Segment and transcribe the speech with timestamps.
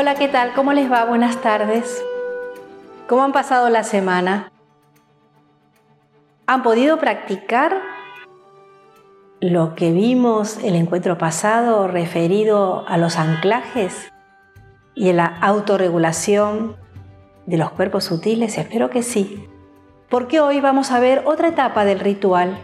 [0.00, 0.52] Hola, ¿qué tal?
[0.52, 1.04] ¿Cómo les va?
[1.06, 2.00] Buenas tardes.
[3.08, 4.52] ¿Cómo han pasado la semana?
[6.46, 7.82] ¿Han podido practicar
[9.40, 14.12] lo que vimos el encuentro pasado referido a los anclajes
[14.94, 16.76] y a la autorregulación
[17.46, 18.56] de los cuerpos sutiles?
[18.56, 19.48] Espero que sí,
[20.08, 22.56] porque hoy vamos a ver otra etapa del ritual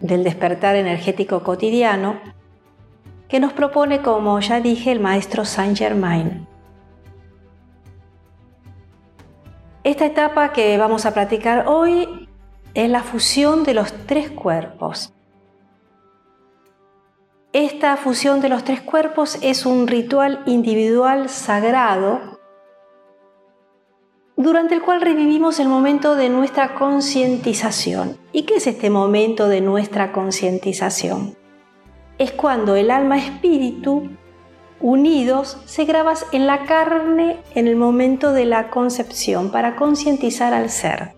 [0.00, 2.37] del despertar energético cotidiano
[3.28, 6.46] que nos propone, como ya dije, el maestro Saint Germain.
[9.84, 12.28] Esta etapa que vamos a practicar hoy
[12.74, 15.14] es la fusión de los tres cuerpos.
[17.54, 22.38] Esta fusión de los tres cuerpos es un ritual individual sagrado
[24.36, 28.18] durante el cual revivimos el momento de nuestra concientización.
[28.32, 31.37] ¿Y qué es este momento de nuestra concientización?
[32.18, 34.10] Es cuando el alma-espíritu
[34.80, 40.70] unidos se grabas en la carne en el momento de la concepción para concientizar al
[40.70, 41.14] ser.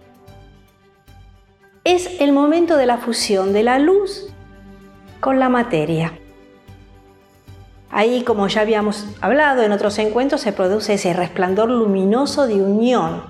[1.84, 4.28] Es el momento de la fusión de la luz
[5.21, 6.12] con la materia.
[7.91, 13.23] Ahí, como ya habíamos hablado en otros encuentros, se produce ese resplandor luminoso de unión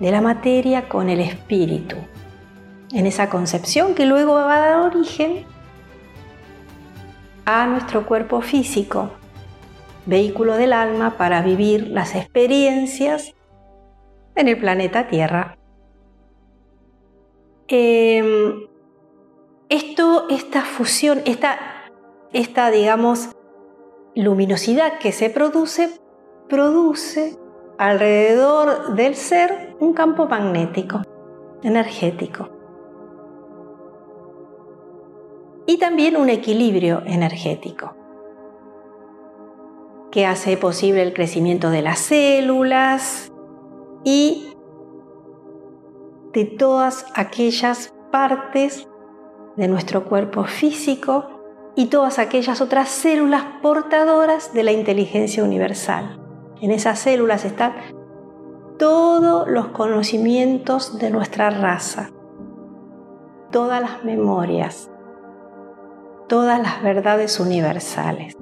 [0.00, 1.96] de la materia con el espíritu.
[2.92, 5.44] En esa concepción que luego va a dar origen
[7.50, 9.08] a nuestro cuerpo físico,
[10.04, 13.34] vehículo del alma para vivir las experiencias
[14.34, 15.56] en el planeta Tierra.
[17.68, 18.66] Em,
[19.70, 21.58] esto, esta fusión, esta,
[22.34, 23.30] esta, digamos,
[24.14, 25.98] luminosidad que se produce,
[26.50, 27.38] produce
[27.78, 31.00] alrededor del ser un campo magnético,
[31.62, 32.57] energético.
[35.68, 37.94] Y también un equilibrio energético
[40.10, 43.30] que hace posible el crecimiento de las células
[44.02, 44.54] y
[46.32, 48.88] de todas aquellas partes
[49.56, 56.18] de nuestro cuerpo físico y todas aquellas otras células portadoras de la inteligencia universal.
[56.62, 57.74] En esas células están
[58.78, 62.10] todos los conocimientos de nuestra raza,
[63.50, 64.90] todas las memorias,
[66.28, 68.36] todas las verdades universales.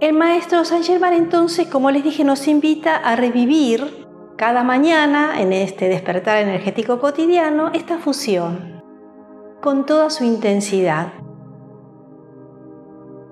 [0.00, 4.06] El maestro San Germán entonces, como les dije, nos invita a revivir
[4.36, 8.80] cada mañana en este despertar energético cotidiano esta fusión
[9.60, 11.14] con toda su intensidad.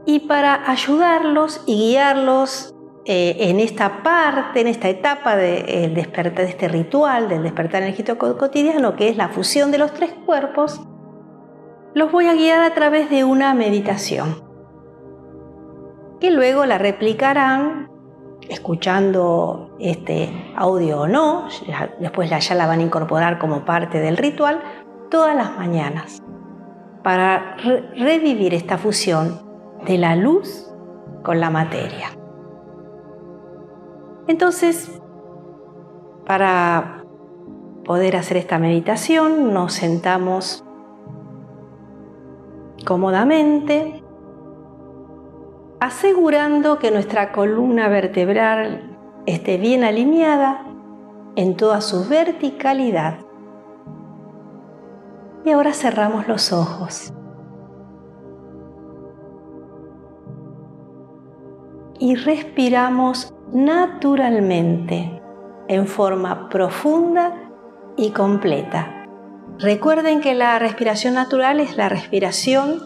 [0.05, 2.75] Y para ayudarlos y guiarlos
[3.05, 8.37] eh, en esta parte, en esta etapa de, despertar, de este ritual del despertar energético
[8.37, 10.81] cotidiano, que es la fusión de los tres cuerpos,
[11.97, 14.45] los voy a guiar a través de una meditación,
[16.21, 17.91] que luego la replicarán
[18.51, 21.49] escuchando este audio o no,
[21.99, 24.61] después ya la van a incorporar como parte del ritual
[25.11, 26.23] todas las mañanas,
[27.03, 27.57] para
[27.97, 29.41] revivir esta fusión
[29.87, 30.71] de la luz
[31.23, 32.09] con la materia.
[34.29, 35.01] Entonces,
[36.27, 37.05] para
[37.87, 40.66] poder hacer esta meditación, nos sentamos
[42.87, 44.03] cómodamente,
[45.81, 50.65] asegurando que nuestra columna vertebral esté bien alineada
[51.35, 53.19] en toda su verticalidad.
[55.45, 57.13] Y ahora cerramos los ojos.
[61.99, 65.21] Y respiramos naturalmente,
[65.69, 67.35] en forma profunda
[67.97, 68.96] y completa.
[69.59, 72.83] Recuerden que la respiración natural es la respiración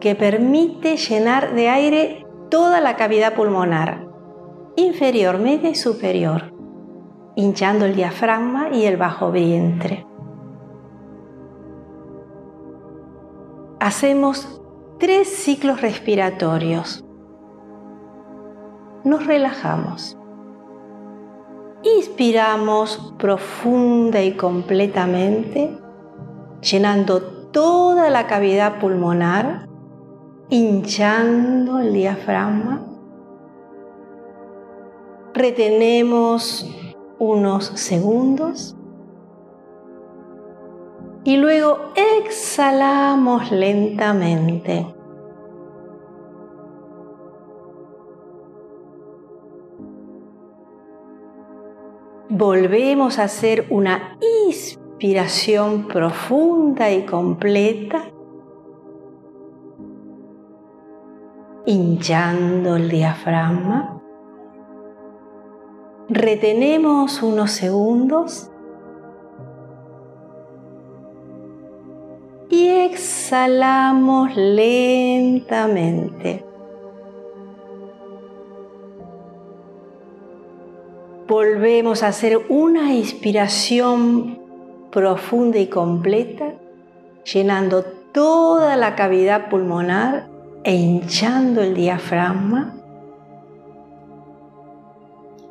[0.00, 4.06] que permite llenar de aire toda la cavidad pulmonar,
[4.76, 6.54] inferior, media y superior,
[7.34, 10.06] hinchando el diafragma y el bajo vientre.
[13.80, 14.60] Hacemos
[14.98, 17.04] tres ciclos respiratorios
[19.08, 20.17] nos relajamos.
[21.82, 25.78] Inspiramos profunda y completamente,
[26.60, 27.22] llenando
[27.52, 29.68] toda la cavidad pulmonar,
[30.50, 32.84] hinchando el diafragma.
[35.34, 36.68] Retenemos
[37.20, 38.76] unos segundos
[41.22, 44.97] y luego exhalamos lentamente.
[52.38, 58.04] Volvemos a hacer una inspiración profunda y completa
[61.66, 64.00] hinchando el diafragma.
[66.08, 68.50] Retenemos unos segundos
[72.48, 76.47] y exhalamos lentamente.
[81.28, 84.38] Volvemos a hacer una inspiración
[84.90, 86.54] profunda y completa,
[87.30, 90.26] llenando toda la cavidad pulmonar
[90.64, 92.74] e hinchando el diafragma.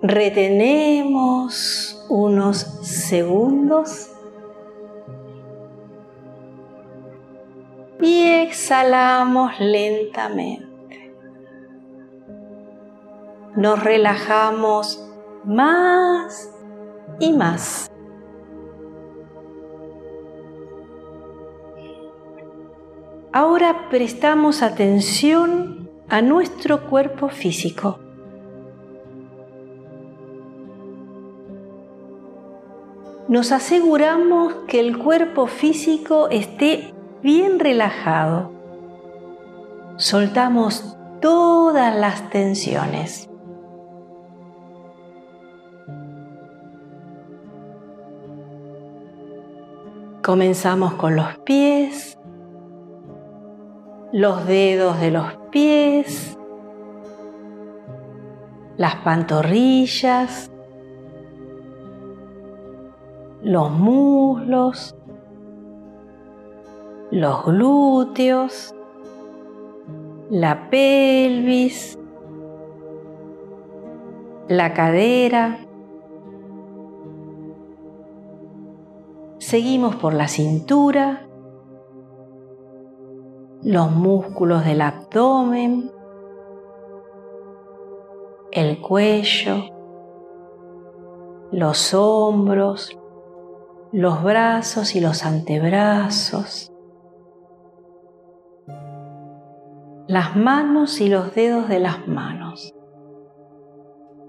[0.01, 4.09] Retenemos unos segundos
[8.01, 11.13] y exhalamos lentamente.
[13.55, 15.06] Nos relajamos
[15.47, 16.53] más
[17.19, 17.89] y más.
[23.31, 27.99] Ahora prestamos atención a nuestro cuerpo físico.
[33.29, 38.51] Nos aseguramos que el cuerpo físico esté bien relajado.
[39.97, 43.26] Soltamos todas las tensiones.
[50.27, 52.19] Comenzamos con los pies,
[54.11, 56.37] los dedos de los pies,
[58.75, 60.51] las pantorrillas,
[63.41, 64.97] los muslos,
[67.09, 68.75] los glúteos,
[70.29, 71.97] la pelvis,
[74.49, 75.66] la cadera.
[79.47, 81.25] Seguimos por la cintura,
[83.63, 85.89] los músculos del abdomen,
[88.51, 89.69] el cuello,
[91.53, 92.99] los hombros,
[93.93, 96.73] los brazos y los antebrazos,
[100.09, 102.75] las manos y los dedos de las manos.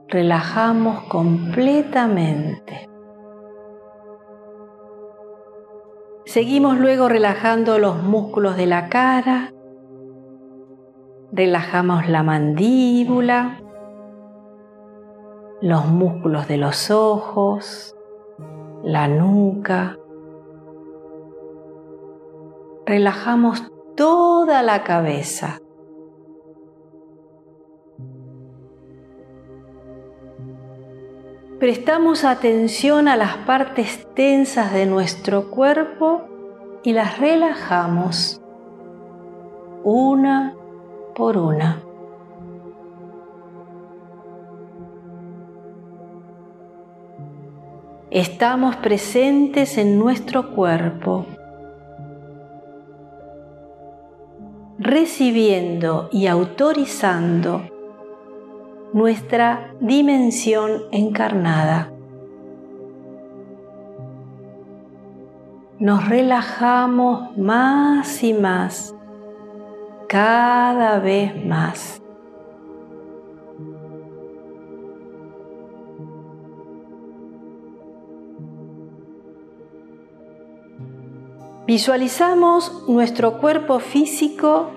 [0.06, 2.87] Relajamos completamente.
[6.28, 9.54] Seguimos luego relajando los músculos de la cara,
[11.32, 13.62] relajamos la mandíbula,
[15.62, 17.96] los músculos de los ojos,
[18.84, 19.96] la nuca.
[22.84, 25.62] Relajamos toda la cabeza.
[31.58, 36.22] Prestamos atención a las partes tensas de nuestro cuerpo
[36.84, 38.40] y las relajamos
[39.82, 40.54] una
[41.16, 41.82] por una.
[48.12, 51.26] Estamos presentes en nuestro cuerpo,
[54.78, 57.62] recibiendo y autorizando
[58.92, 61.92] nuestra dimensión encarnada.
[65.78, 68.94] Nos relajamos más y más,
[70.08, 72.02] cada vez más.
[81.66, 84.70] Visualizamos nuestro cuerpo físico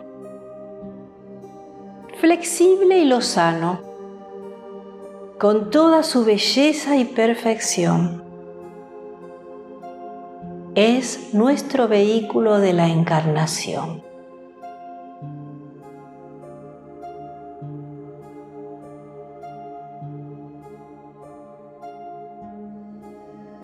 [2.20, 3.90] flexible y lozano
[5.41, 8.24] con toda su belleza y perfección.
[10.75, 14.03] Es nuestro vehículo de la encarnación.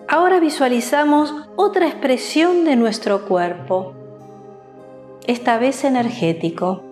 [0.08, 3.92] Ahora visualizamos otra expresión de nuestro cuerpo,
[5.28, 6.82] esta vez energético,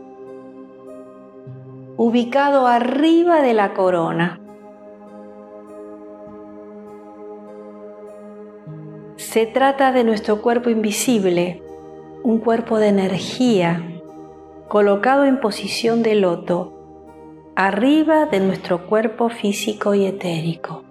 [1.97, 4.46] ubicado arriba de la corona.
[9.37, 11.63] Se trata de nuestro cuerpo invisible,
[12.23, 14.01] un cuerpo de energía
[14.67, 16.73] colocado en posición de loto,
[17.55, 20.85] arriba de nuestro cuerpo físico y etérico.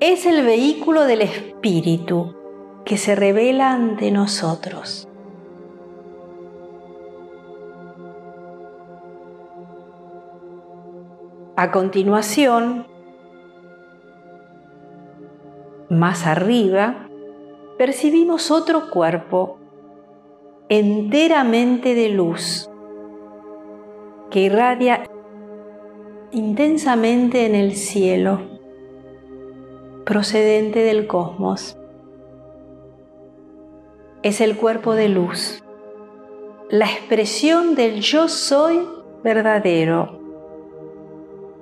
[0.00, 2.34] Es el vehículo del espíritu
[2.86, 5.06] que se revela ante nosotros.
[11.56, 12.86] A continuación,
[15.90, 17.08] más arriba,
[17.78, 19.58] percibimos otro cuerpo
[20.68, 22.68] enteramente de luz,
[24.30, 25.04] que irradia
[26.30, 28.40] intensamente en el cielo,
[30.04, 31.78] procedente del cosmos.
[34.22, 35.62] Es el cuerpo de luz,
[36.68, 38.86] la expresión del yo soy
[39.24, 40.20] verdadero,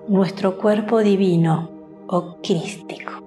[0.08, 1.70] nuestro cuerpo divino
[2.08, 3.25] o crístico.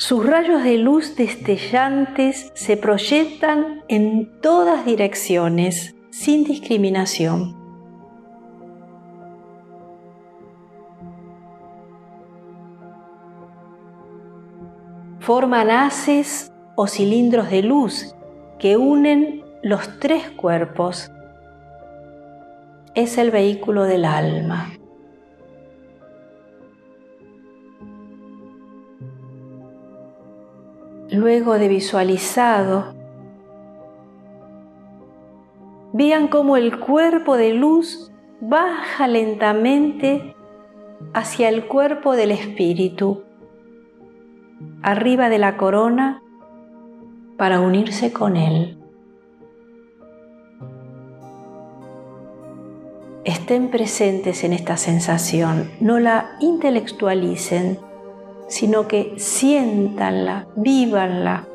[0.00, 7.54] Sus rayos de luz destellantes se proyectan en todas direcciones sin discriminación.
[15.18, 18.16] Forman haces o cilindros de luz
[18.58, 21.10] que unen los tres cuerpos.
[22.94, 24.79] Es el vehículo del alma.
[31.12, 32.94] Luego de visualizado,
[35.92, 40.36] vean cómo el cuerpo de luz baja lentamente
[41.12, 43.24] hacia el cuerpo del espíritu,
[44.82, 46.22] arriba de la corona,
[47.36, 48.78] para unirse con él.
[53.24, 57.80] Estén presentes en esta sensación, no la intelectualicen
[58.50, 61.46] sino que siéntanla, vívanla.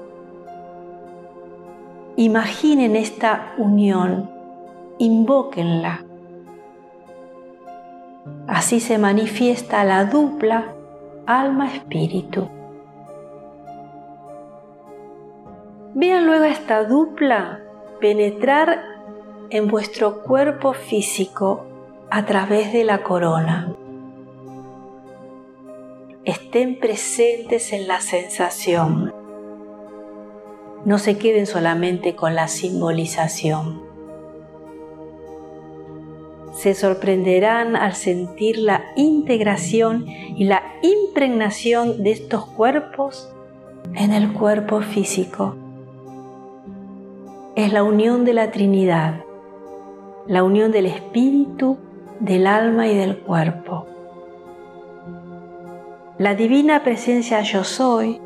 [2.16, 4.30] Imaginen esta unión,
[4.98, 6.06] invóquenla.
[8.48, 10.74] Así se manifiesta la dupla
[11.28, 12.48] alma-espíritu.
[15.96, 17.60] Vean luego esta dupla
[18.00, 18.82] penetrar
[19.50, 21.66] en vuestro cuerpo físico
[22.10, 23.76] a través de la corona
[26.26, 29.14] estén presentes en la sensación.
[30.84, 33.84] No se queden solamente con la simbolización.
[36.54, 43.32] Se sorprenderán al sentir la integración y la impregnación de estos cuerpos
[43.94, 45.56] en el cuerpo físico.
[47.56, 49.22] Es la unión de la Trinidad,
[50.28, 51.78] la unión del espíritu,
[52.20, 53.95] del alma y del cuerpo.
[56.18, 58.22] La divina presencia yo soy,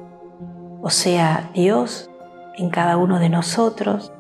[0.80, 2.08] o sea, Dios
[2.56, 4.14] en cada uno de nosotros,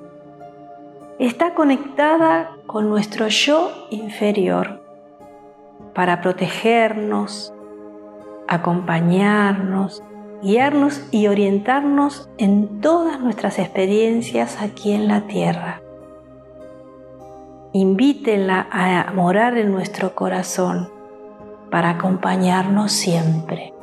[1.19, 4.81] está conectada con nuestro yo inferior
[5.93, 7.53] para protegernos,
[8.47, 10.01] acompañarnos,
[10.41, 15.83] guiarnos y orientarnos en todas nuestras experiencias aquí en la tierra.
[17.73, 20.89] Invítenla a morar en nuestro corazón
[21.69, 23.73] para acompañarnos siempre.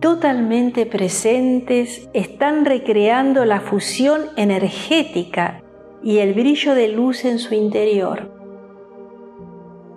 [0.00, 5.62] Totalmente presentes están recreando la fusión energética
[6.02, 8.30] y el brillo de luz en su interior.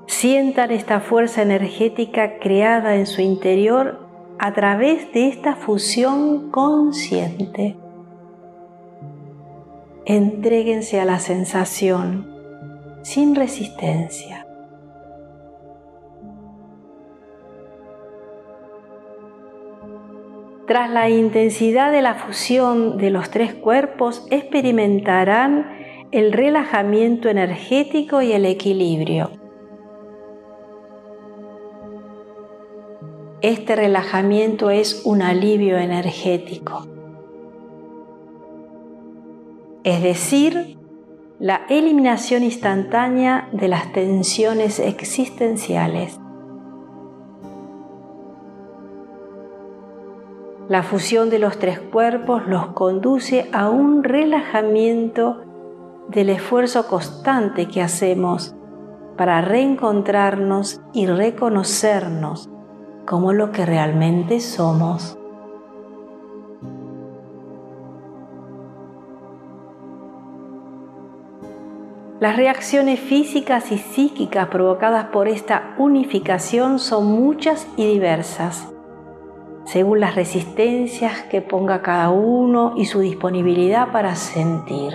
[0.07, 3.99] Sientan esta fuerza energética creada en su interior
[4.39, 7.77] a través de esta fusión consciente
[10.05, 12.27] entréguense a la sensación
[13.03, 14.47] sin resistencia.
[20.67, 25.69] Tras la intensidad de la fusión de los tres cuerpos, experimentarán
[26.11, 29.31] el relajamiento energético y el equilibrio.
[33.41, 36.87] Este relajamiento es un alivio energético
[39.83, 40.77] es decir,
[41.39, 46.19] la eliminación instantánea de las tensiones existenciales.
[50.69, 55.41] La fusión de los tres cuerpos los conduce a un relajamiento
[56.07, 58.55] del esfuerzo constante que hacemos
[59.17, 62.49] para reencontrarnos y reconocernos
[63.05, 65.17] como lo que realmente somos.
[72.21, 78.71] Las reacciones físicas y psíquicas provocadas por esta unificación son muchas y diversas,
[79.65, 84.93] según las resistencias que ponga cada uno y su disponibilidad para sentir.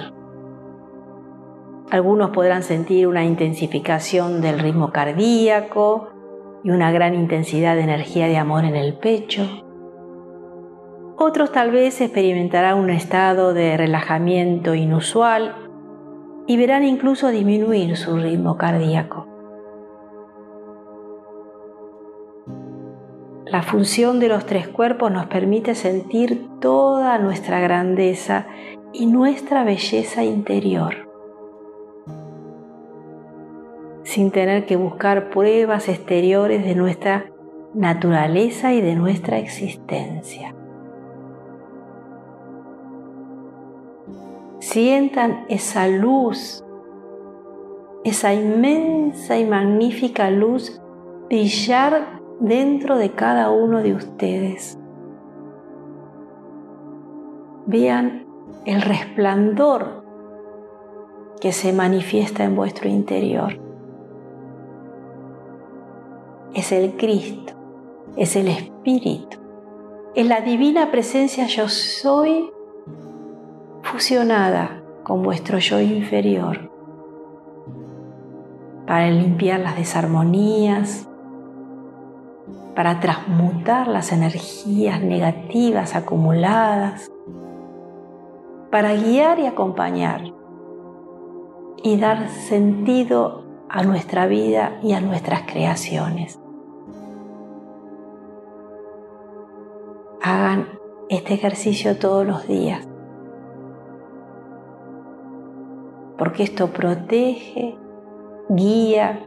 [1.91, 6.11] Algunos podrán sentir una intensificación del ritmo cardíaco
[6.63, 9.65] y una gran intensidad de energía de amor en el pecho.
[11.19, 15.66] Otros tal vez experimentarán un estado de relajamiento inusual
[16.47, 19.37] y verán incluso disminuir su ritmo cardíaco.
[23.47, 28.47] la función de los tres cuerpos nos permite sentir toda nuestra grandeza
[28.93, 31.09] y nuestra belleza interior,
[34.03, 37.31] sin tener que buscar pruebas exteriores de nuestra
[37.73, 40.55] naturaleza y de nuestra existencia.
[44.59, 46.65] Sientan esa luz,
[48.05, 50.81] esa inmensa y magnífica luz
[51.29, 54.79] brillar dentro de cada uno de ustedes.
[57.67, 58.27] Vean
[58.65, 60.05] el resplandor
[61.41, 63.61] que se manifiesta en vuestro interior.
[66.55, 67.53] Es el Cristo,
[68.17, 69.37] es el Espíritu,
[70.15, 72.51] es la divina presencia yo soy
[73.87, 76.71] fusionada con vuestro yo inferior
[78.87, 81.09] para limpiar las desarmonías,
[82.75, 87.11] para transmutar las energías negativas acumuladas,
[88.71, 90.33] para guiar y acompañar
[91.83, 96.39] y dar sentido a nuestra vida y a nuestras creaciones.
[100.23, 100.69] Hagan
[101.09, 102.87] este ejercicio todos los días,
[106.19, 107.77] porque esto protege,
[108.49, 109.27] guía,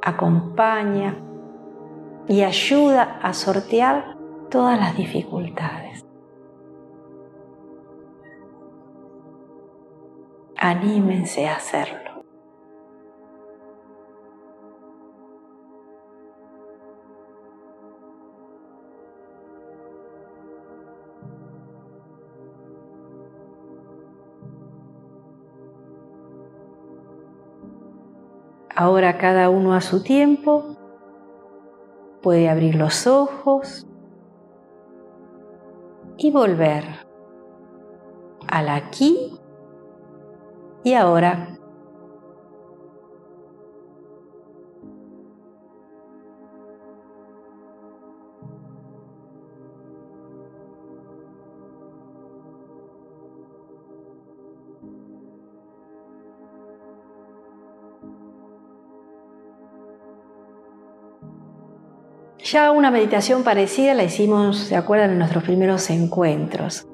[0.00, 1.16] acompaña
[2.28, 4.16] y ayuda a sortear
[4.50, 6.04] todas las dificultades.
[10.56, 12.11] Anímense a hacerlo.
[28.82, 30.76] Ahora cada uno a su tiempo
[32.20, 33.86] puede abrir los ojos
[36.16, 36.82] y volver
[38.48, 39.38] al aquí
[40.82, 41.61] y ahora.
[62.52, 66.86] Ya una meditación parecida la hicimos, ¿se acuerdan?, en nuestros primeros encuentros,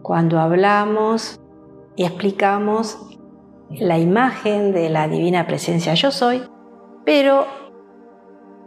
[0.00, 1.40] cuando hablamos
[1.96, 3.18] y explicamos
[3.68, 6.44] la imagen de la divina presencia yo soy,
[7.04, 7.46] pero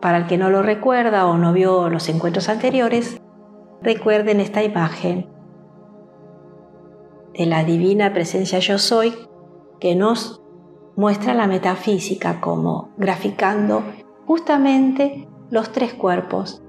[0.02, 3.22] para el que no lo recuerda o no vio los encuentros anteriores,
[3.82, 5.30] recuerden esta imagen
[7.34, 9.14] de la divina presencia yo soy
[9.80, 10.42] que nos
[10.98, 13.84] muestra la metafísica como graficando
[14.26, 16.64] justamente los tres cuerpos,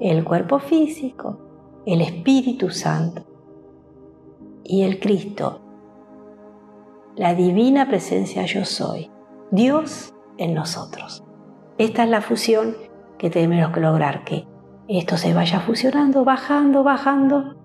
[0.00, 3.22] el cuerpo físico, el Espíritu Santo
[4.64, 5.60] y el Cristo,
[7.16, 9.10] la divina presencia yo soy,
[9.50, 11.22] Dios en nosotros.
[11.76, 12.76] Esta es la fusión
[13.18, 14.46] que tenemos que lograr, que
[14.88, 17.56] esto se vaya fusionando, bajando, bajando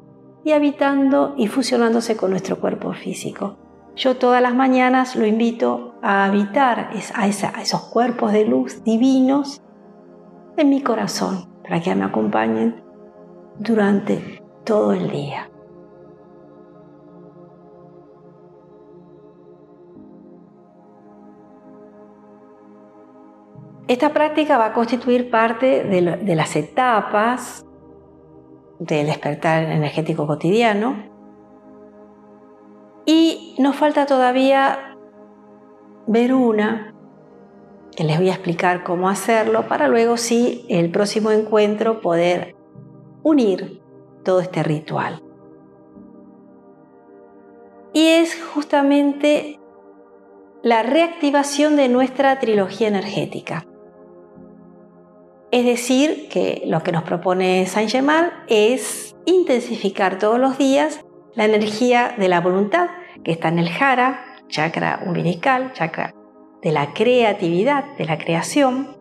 [0.44, 3.56] y habitando y fusionándose con nuestro cuerpo físico.
[3.96, 7.28] Yo todas las mañanas lo invito a habitar a,
[7.62, 9.62] esos cuerpos de luz divinos
[10.58, 12.84] en mi corazón para que me acompañen
[13.60, 15.50] durante todo el día.
[23.88, 27.68] Esta práctica va a constituir parte de, las etapas
[28.80, 30.96] del despertar energético cotidiano
[33.06, 34.98] y nos falta todavía
[36.08, 36.95] ver una
[38.04, 42.56] les voy a explicar cómo hacerlo para luego sí el próximo encuentro poder
[43.24, 43.82] unir
[44.24, 45.22] todo este ritual.
[47.94, 49.60] Y es justamente
[50.62, 53.66] la reactivación de nuestra trilogía energética.
[55.52, 61.00] Es decir, que lo que nos propone Saint Germain es intensificar todos los días
[61.36, 62.90] la energía de la voluntad
[63.24, 66.14] que está en el jara, chakra umbilical, chakra
[66.62, 68.96] de la creatividad, de la creación,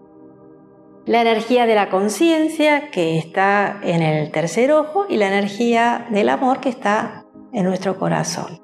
[1.07, 6.29] la energía de la conciencia que está en el tercer ojo y la energía del
[6.29, 8.61] amor que está en nuestro corazón.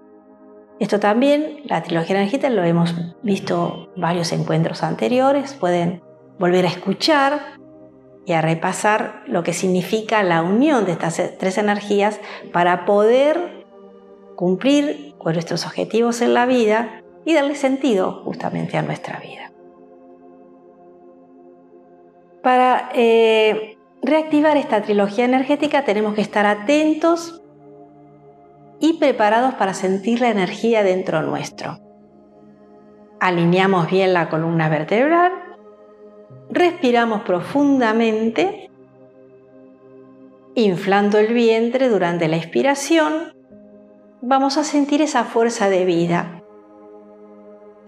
[0.78, 6.02] Esto también, la trilogía energética, lo hemos visto varios encuentros anteriores, pueden
[6.38, 7.58] volver a escuchar
[8.24, 12.18] y a repasar lo que significa la unión de estas tres energías
[12.52, 13.66] para poder
[14.36, 19.50] cumplir con nuestros objetivos en la vida y darle sentido justamente a nuestra vida.
[22.42, 27.42] Para eh, reactivar esta trilogía energética tenemos que estar atentos
[28.80, 31.78] y preparados para sentir la energía dentro nuestro.
[33.20, 35.32] Alineamos bien la columna vertebral,
[36.48, 38.70] respiramos profundamente,
[40.54, 43.34] inflando el vientre durante la expiración,
[44.22, 46.39] vamos a sentir esa fuerza de vida.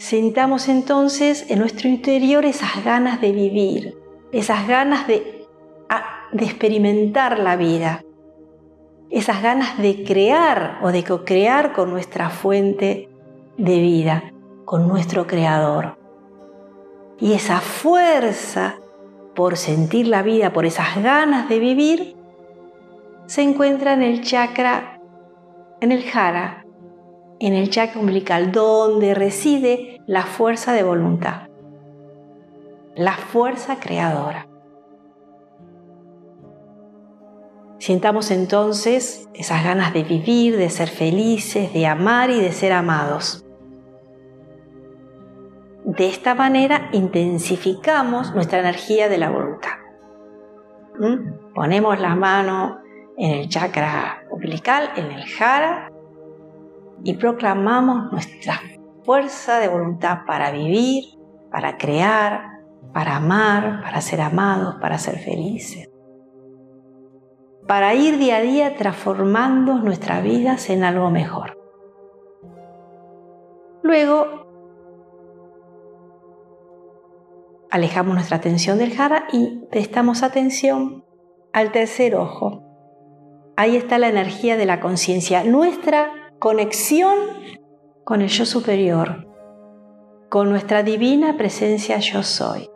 [0.03, 3.97] Sintamos entonces en nuestro interior esas ganas de vivir,
[4.33, 5.47] esas ganas de,
[6.33, 8.03] de experimentar la vida,
[9.11, 13.11] esas ganas de crear o de co-crear con nuestra fuente
[13.57, 14.33] de vida,
[14.65, 15.97] con nuestro creador.
[17.21, 18.81] Y esa fuerza
[19.37, 22.17] por sentir la vida, por esas ganas de vivir,
[23.27, 25.01] se encuentra en el chakra,
[25.81, 26.67] en el jara,
[27.39, 31.49] en el chakra umbilical, donde reside la fuerza de voluntad,
[32.95, 34.49] la fuerza creadora.
[37.79, 43.45] Sintamos entonces esas ganas de vivir, de ser felices, de amar y de ser amados.
[45.85, 49.79] De esta manera intensificamos nuestra energía de la voluntad.
[50.99, 51.53] ¿Mm?
[51.55, 52.79] Ponemos la mano
[53.17, 55.91] en el chakra umbilical, en el jara,
[57.05, 58.61] y proclamamos nuestra
[59.05, 61.05] fuerza de voluntad para vivir,
[61.51, 62.61] para crear,
[62.93, 65.93] para amar, para ser amados, para ser felices
[67.67, 71.59] para ir día a día transformando nuestras vidas en algo mejor.
[73.83, 74.47] Luego,
[77.71, 81.05] alejamos nuestra atención del jara y prestamos atención
[81.53, 82.63] al tercer ojo.
[83.57, 87.17] Ahí está la energía de la conciencia, nuestra conexión
[88.05, 89.27] con el yo superior,
[90.29, 92.71] con nuestra divina presencia yo soy.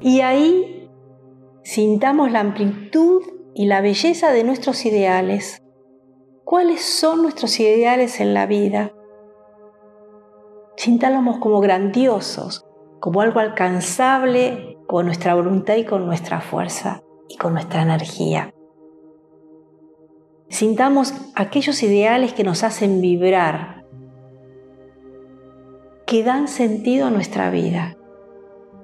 [0.00, 0.90] Y ahí
[1.62, 3.22] sintamos la amplitud
[3.54, 5.62] y la belleza de nuestros ideales.
[6.44, 8.92] ¿Cuáles son nuestros ideales en la vida?
[10.76, 12.64] Sintálamos como grandiosos,
[13.00, 18.52] como algo alcanzable con nuestra voluntad y con nuestra fuerza y con nuestra energía.
[20.48, 23.81] Sintamos aquellos ideales que nos hacen vibrar,
[26.12, 27.96] que dan sentido a nuestra vida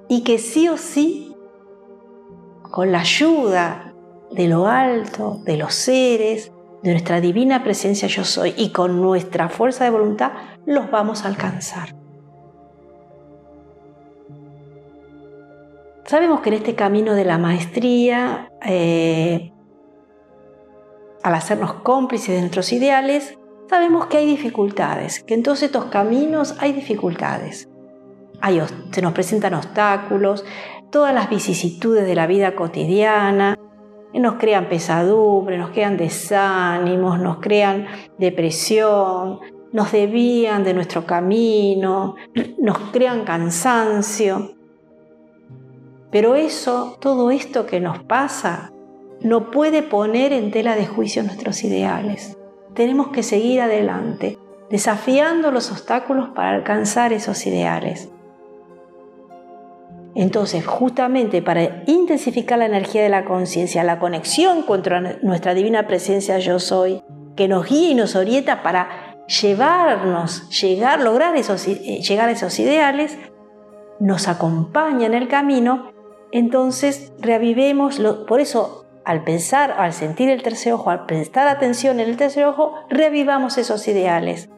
[0.07, 1.35] y que sí o sí,
[2.63, 3.93] con la ayuda
[4.31, 9.47] de lo alto, de los seres, de nuestra divina presencia yo soy y con nuestra
[9.47, 10.31] fuerza de voluntad
[10.65, 11.95] los vamos a alcanzar.
[16.05, 19.53] Sabemos que en este camino de la maestría, eh,
[21.21, 23.38] al hacernos cómplices de nuestros ideales,
[23.69, 27.69] sabemos que hay dificultades, que en todos estos caminos hay dificultades.
[28.91, 30.43] se nos presentan obstáculos,
[30.89, 33.57] todas las vicisitudes de la vida cotidiana,
[34.13, 37.85] nos crean pesadumbre, nos crean desánimos, nos crean
[38.17, 39.39] depresión,
[39.71, 42.15] nos desvían de nuestro camino,
[42.57, 44.55] nos crean cansancio.
[46.09, 48.71] Pero eso, todo esto que nos pasa,
[49.21, 52.38] no puede poner en tela de juicio nuestros ideales.
[52.73, 54.37] Tenemos que seguir adelante,
[54.69, 58.09] desafiando los obstáculos para alcanzar esos ideales.
[60.15, 64.83] Entonces, justamente para intensificar la energía de la conciencia, la conexión con
[65.21, 67.03] nuestra divina presencia yo soy,
[67.35, 72.59] que nos guía y nos orienta para llevarnos, llegar, lograr esos, eh, llegar a esos
[72.59, 73.17] ideales,
[73.99, 75.91] nos acompaña en el camino,
[76.31, 82.09] entonces reavivemos, por eso al pensar, al sentir el tercer ojo, al prestar atención en
[82.09, 84.49] el tercer ojo, reavivamos esos ideales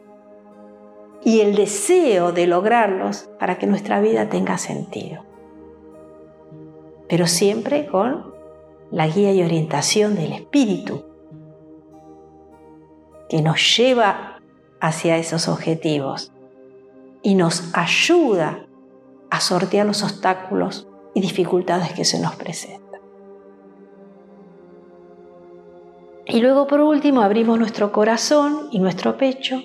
[1.23, 5.32] y el deseo de lograrlos para que nuestra vida tenga sentido
[7.12, 8.34] pero siempre con
[8.89, 11.04] la guía y orientación del Espíritu,
[13.27, 14.39] que nos lleva
[14.80, 16.32] hacia esos objetivos
[17.21, 18.65] y nos ayuda
[19.30, 22.90] a sortear los obstáculos y dificultades que se nos presentan.
[26.32, 29.62] Y luego por último abrimos nuestro corazón y nuestro pecho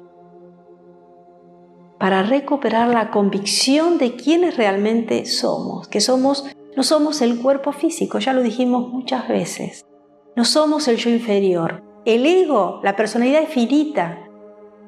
[1.99, 6.45] para recuperar la convicción de quiénes realmente somos, que somos
[6.77, 9.87] no somos el cuerpo físico, ya lo dijimos muchas veces.
[10.35, 11.83] No somos el yo inferior.
[12.05, 14.29] El ego, la personalidad es finita,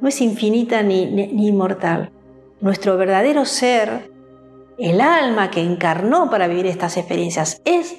[0.03, 2.13] no es infinita ni, inmortal.
[2.61, 4.11] Nuestro verdadero ser,
[4.79, 7.97] el alma que encarnó para vivir estas experiencias, es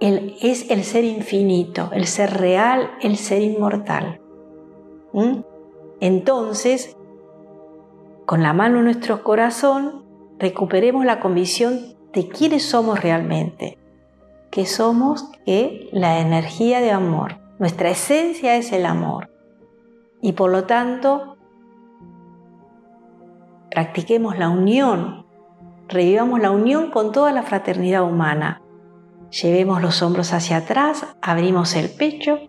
[0.00, 4.20] es el ser infinito, el ser real, el ser inmortal.
[5.12, 5.40] ¿Mm?
[6.00, 6.96] Entonces,
[8.24, 10.04] con la mano en nuestro corazón,
[10.38, 13.76] recuperemos la convicción de quiénes somos realmente.
[14.50, 17.38] que somos que la energía de amor.
[17.60, 19.30] Nuestra esencia es el amor.
[20.20, 21.36] Y por lo tanto,
[23.70, 25.24] practiquemos la unión,
[25.88, 28.60] revivamos la unión con toda la fraternidad humana.
[29.30, 32.40] Llevemos los hombros hacia atrás, abrimos el pecho,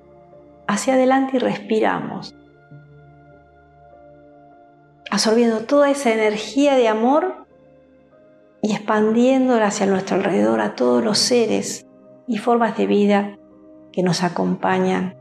[0.68, 2.36] hacia adelante y respiramos.
[5.12, 7.46] Absorbiendo toda esa energía de amor
[8.64, 11.86] y expandiéndola hacia nuestro alrededor a todos los seres
[12.28, 13.38] y formas de vida
[13.92, 15.18] que nos acompañan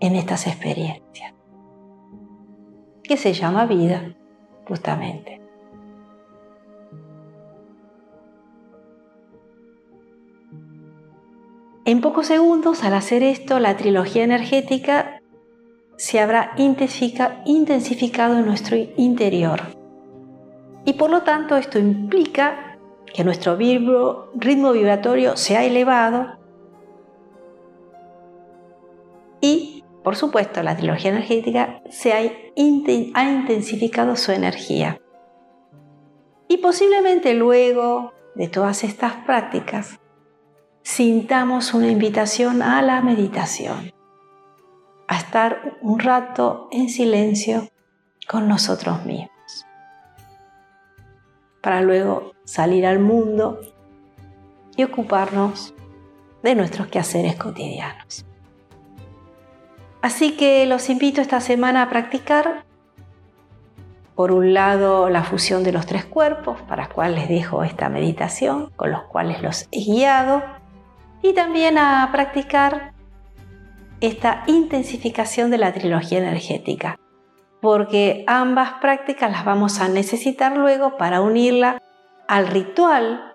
[0.00, 1.32] en estas experiencias,
[3.02, 4.14] que se llama vida,
[4.66, 5.41] justamente.
[11.84, 15.20] En pocos segundos, al hacer esto, la trilogía energética
[15.96, 19.60] se habrá intensificado en nuestro interior.
[20.84, 22.78] Y por lo tanto, esto implica
[23.12, 26.38] que nuestro ritmo vibratorio se ha elevado
[29.40, 32.22] y, por supuesto, la trilogía energética se ha,
[32.54, 35.00] intensificado su energía.
[36.48, 39.98] Y posiblemente luego de todas estas prácticas,
[40.82, 43.92] sintamos una invitación a la meditación,
[45.08, 47.68] a estar un rato en silencio
[48.28, 49.66] con nosotros mismos,
[51.60, 53.60] para luego salir al mundo
[54.76, 55.74] y ocuparnos
[56.42, 58.26] de nuestros quehaceres cotidianos.
[60.00, 62.64] Así que los invito esta semana a practicar,
[64.16, 67.88] por un lado, la fusión de los tres cuerpos, para los cuales les dejo esta
[67.88, 70.42] meditación, con los cuales los he guiado,
[71.22, 72.92] y también a practicar
[74.00, 76.98] esta intensificación de la trilogía energética,
[77.60, 81.80] porque ambas prácticas las vamos a necesitar luego para unirla
[82.26, 83.34] al ritual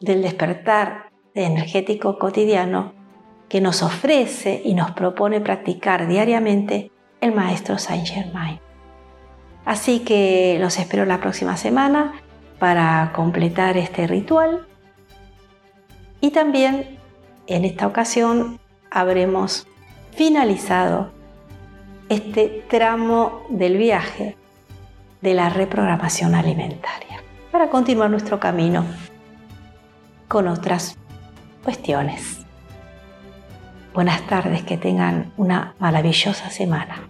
[0.00, 2.92] del despertar energético cotidiano
[3.48, 8.60] que nos ofrece y nos propone practicar diariamente el maestro Saint Germain.
[9.64, 12.12] Así que los espero la próxima semana
[12.58, 14.66] para completar este ritual
[16.24, 16.98] y también
[17.46, 18.58] en esta ocasión
[18.90, 19.66] habremos
[20.12, 21.10] finalizado
[22.08, 24.34] este tramo del viaje
[25.20, 27.20] de la reprogramación alimentaria
[27.52, 28.86] para continuar nuestro camino
[30.26, 30.96] con otras
[31.62, 32.38] cuestiones.
[33.92, 37.06] Buenas tardes, que tengan una maravillosa semana.